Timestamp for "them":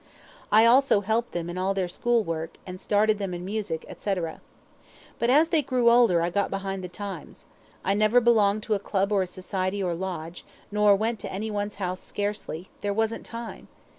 1.31-1.47, 3.19-3.35